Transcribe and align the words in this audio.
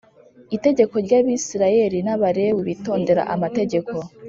itegeko 0.55 0.95
ry 1.05 1.13
Abisirayeli 1.19 1.97
n 2.03 2.09
Abalewi 2.15 2.59
bitondera 2.69 3.21
amategeko 3.33 3.95